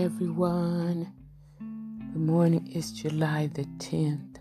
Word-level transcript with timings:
everyone. 0.00 1.12
Good 1.60 2.22
morning. 2.22 2.68
It's 2.74 2.90
July 2.90 3.48
the 3.54 3.66
10th, 3.78 4.38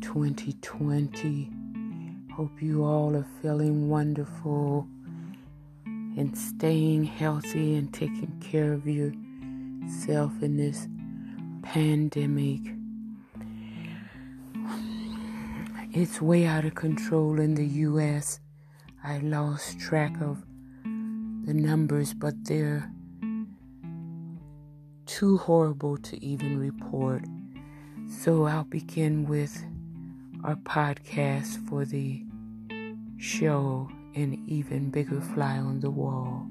2020. 0.00 1.50
Hope 2.32 2.62
you 2.62 2.82
all 2.82 3.14
are 3.14 3.26
feeling 3.42 3.90
wonderful 3.90 4.88
and 5.84 6.36
staying 6.36 7.04
healthy 7.04 7.74
and 7.76 7.92
taking 7.92 8.32
care 8.40 8.72
of 8.72 8.86
yourself 8.86 10.32
in 10.42 10.56
this 10.56 10.88
pandemic. 11.62 12.62
It's 15.92 16.22
way 16.22 16.46
out 16.46 16.64
of 16.64 16.74
control 16.74 17.38
in 17.38 17.54
the 17.54 17.66
U.S. 17.66 18.40
I 19.04 19.18
lost 19.18 19.78
track 19.78 20.18
of 20.22 20.42
the 21.44 21.52
numbers, 21.52 22.14
but 22.14 22.32
they're 22.44 22.90
too 25.10 25.38
horrible 25.38 25.96
to 25.96 26.24
even 26.24 26.56
report. 26.56 27.24
So 28.22 28.44
I'll 28.44 28.62
begin 28.62 29.26
with 29.26 29.60
our 30.44 30.54
podcast 30.54 31.68
for 31.68 31.84
the 31.84 32.24
show 33.18 33.90
An 34.14 34.40
Even 34.46 34.88
Bigger 34.90 35.20
Fly 35.20 35.58
on 35.58 35.80
the 35.80 35.90
Wall. 35.90 36.46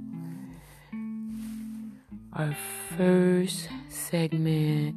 Our 2.34 2.54
first 2.98 3.70
segment, 3.88 4.94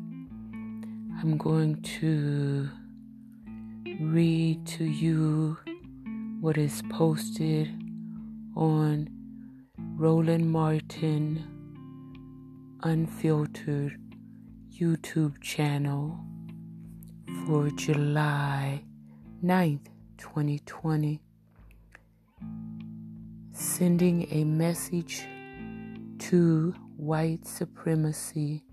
I'm 1.21 1.39
going 1.39 1.81
to 2.01 2.69
read 4.01 4.67
to 4.67 4.85
you 4.85 5.57
what 6.41 6.59
is 6.59 6.83
posted 6.91 7.69
on 8.57 9.09
Roland 9.79 10.51
Martin 10.51 11.62
Unfiltered 12.85 13.97
YouTube 14.69 15.41
channel 15.41 16.19
for 17.47 17.71
July 17.77 18.83
9th, 19.45 19.87
2020. 20.19 21.21
Sending 23.53 24.27
a 24.33 24.43
message 24.43 25.25
to 26.19 26.75
white 26.97 27.47
supremacy 27.47 28.65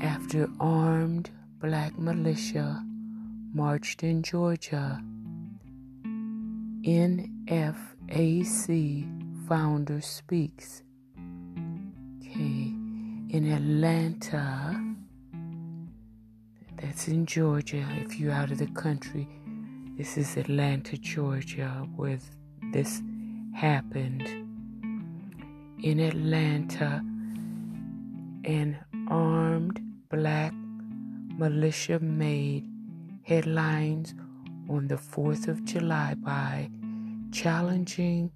after 0.00 0.48
armed 0.58 1.28
black 1.60 1.98
militia 1.98 2.82
marched 3.52 4.02
in 4.02 4.22
Georgia. 4.22 5.02
NFAC 6.86 7.86
founder 9.46 10.00
speaks. 10.00 10.82
In 13.34 13.50
Atlanta, 13.50 14.80
that's 16.80 17.08
in 17.08 17.26
Georgia. 17.26 17.84
If 17.96 18.20
you're 18.20 18.30
out 18.30 18.52
of 18.52 18.58
the 18.58 18.68
country, 18.68 19.26
this 19.98 20.16
is 20.16 20.36
Atlanta, 20.36 20.96
Georgia, 20.96 21.84
where 21.96 22.20
this 22.72 23.02
happened. 23.52 24.22
In 25.82 25.98
Atlanta, 25.98 27.02
an 28.44 28.78
armed 29.10 29.80
black 30.10 30.54
militia 31.36 31.98
made 31.98 32.68
headlines 33.24 34.14
on 34.70 34.86
the 34.86 34.94
4th 34.94 35.48
of 35.48 35.64
July 35.64 36.14
by 36.14 36.70
challenging 37.32 38.30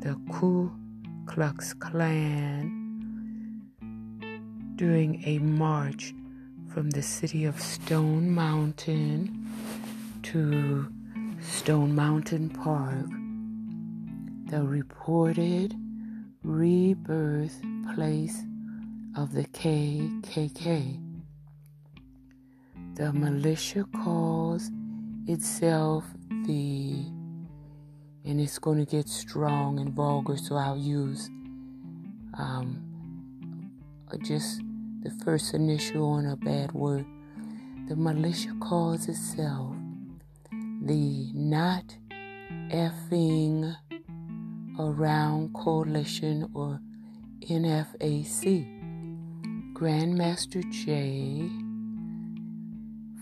the 0.00 0.18
Ku 0.32 0.72
Klux 1.26 1.74
Klan 1.74 2.79
during 4.80 5.22
a 5.26 5.38
march 5.40 6.14
from 6.72 6.88
the 6.88 7.02
city 7.02 7.44
of 7.44 7.60
Stone 7.60 8.30
Mountain 8.30 9.46
to 10.22 10.90
Stone 11.42 11.94
Mountain 11.94 12.48
Park, 12.48 13.04
the 14.46 14.62
reported 14.66 15.74
rebirth 16.42 17.60
place 17.94 18.42
of 19.18 19.34
the 19.34 19.44
KKK. 19.48 20.98
The 22.94 23.12
militia 23.12 23.84
calls 24.02 24.70
itself 25.26 26.06
the, 26.46 27.04
and 28.24 28.40
it's 28.40 28.58
going 28.58 28.82
to 28.82 28.90
get 28.90 29.10
strong 29.10 29.78
and 29.78 29.92
vulgar, 29.92 30.38
so 30.38 30.54
I'll 30.54 30.78
use 30.78 31.28
um, 32.38 32.86
just 34.22 34.62
the 35.02 35.10
first 35.24 35.54
initial 35.54 36.04
on 36.04 36.26
a 36.26 36.36
bad 36.36 36.72
word. 36.72 37.06
The 37.88 37.96
militia 37.96 38.54
calls 38.60 39.08
itself 39.08 39.74
the 40.82 41.30
Not 41.32 41.96
Effing 42.70 43.74
Around 44.78 45.54
Coalition 45.54 46.50
or 46.54 46.80
NFAC. 47.40 48.78
Grandmaster 49.72 50.62
Jay, 50.70 51.48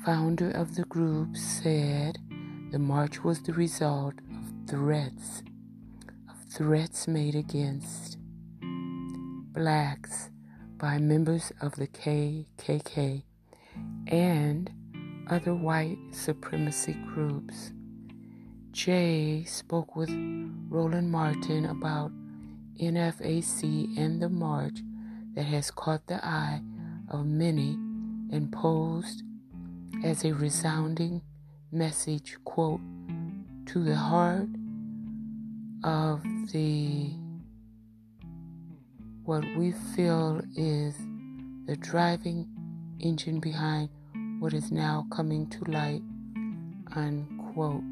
founder 0.04 0.50
of 0.50 0.74
the 0.74 0.84
group, 0.84 1.36
said 1.36 2.18
the 2.72 2.80
march 2.80 3.22
was 3.22 3.40
the 3.42 3.52
result 3.52 4.14
of 4.32 4.52
threats, 4.68 5.44
of 6.28 6.52
threats 6.52 7.06
made 7.06 7.36
against 7.36 8.18
blacks 9.52 10.30
by 10.78 10.96
members 10.98 11.52
of 11.60 11.74
the 11.74 11.88
KKK 11.88 13.22
and 14.06 14.70
other 15.28 15.54
white 15.54 15.98
supremacy 16.12 16.96
groups. 17.12 17.72
Jay 18.70 19.42
spoke 19.44 19.96
with 19.96 20.10
Roland 20.68 21.10
Martin 21.10 21.66
about 21.66 22.12
NFAC 22.80 23.98
and 23.98 24.22
the 24.22 24.28
march 24.28 24.78
that 25.34 25.42
has 25.42 25.70
caught 25.72 26.06
the 26.06 26.24
eye 26.24 26.62
of 27.08 27.26
many 27.26 27.72
and 28.30 28.52
posed 28.52 29.22
as 30.04 30.24
a 30.24 30.32
resounding 30.32 31.22
message, 31.72 32.36
quote, 32.44 32.80
to 33.66 33.82
the 33.82 33.96
heart 33.96 34.48
of 35.82 36.22
the 36.52 37.10
what 39.28 39.44
we 39.58 39.72
feel 39.94 40.40
is 40.56 40.96
the 41.66 41.76
driving 41.76 42.48
engine 42.98 43.38
behind 43.38 43.90
what 44.38 44.54
is 44.54 44.72
now 44.72 45.06
coming 45.10 45.46
to 45.46 45.62
light, 45.70 46.00
unquote. 46.96 47.82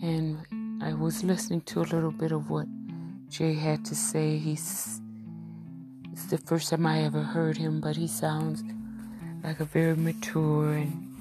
And 0.00 0.38
I 0.80 0.94
was 0.94 1.24
listening 1.24 1.62
to 1.62 1.80
a 1.80 1.82
little 1.82 2.12
bit 2.12 2.30
of 2.30 2.48
what 2.48 2.68
Jay 3.28 3.54
had 3.54 3.84
to 3.86 3.96
say. 3.96 4.38
He's 4.38 5.00
it's 6.12 6.26
the 6.26 6.38
first 6.38 6.70
time 6.70 6.86
I 6.86 7.02
ever 7.02 7.24
heard 7.24 7.56
him, 7.56 7.80
but 7.80 7.96
he 7.96 8.06
sounds 8.06 8.62
like 9.42 9.58
a 9.58 9.64
very 9.64 9.96
mature 9.96 10.74
and 10.74 11.12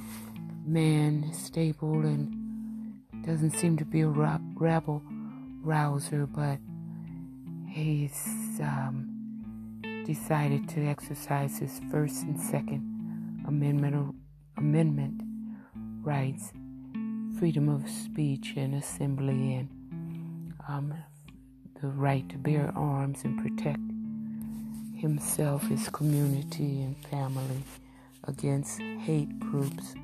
man, 0.68 1.34
stable, 1.34 2.02
and 2.02 2.94
doesn't 3.26 3.56
seem 3.56 3.76
to 3.78 3.86
be 3.86 4.02
a 4.02 4.08
rabble 4.08 5.02
rouser, 5.64 6.28
but 6.28 6.60
he's 7.74 8.60
um, 8.62 9.82
decided 10.06 10.70
to 10.70 10.86
exercise 10.86 11.58
his 11.58 11.82
First 11.92 12.24
and 12.24 12.40
Second 12.40 13.44
Amendment 13.48 14.16
Amendment 14.58 15.22
rights, 16.04 16.52
freedom 17.40 17.70
of 17.70 17.90
speech 17.90 18.54
and 18.56 18.76
assembly, 18.76 19.56
and 19.56 20.54
um, 20.68 20.94
the 21.82 21.88
right 21.88 22.28
to 22.30 22.38
bear 22.38 22.72
arms 22.76 23.24
and 23.24 23.42
protect 23.42 23.82
himself, 24.96 25.68
his 25.68 25.90
community, 25.90 26.84
and 26.84 26.96
family 27.08 27.64
against 28.26 28.80
hate 28.80 29.40
groups 29.40 29.96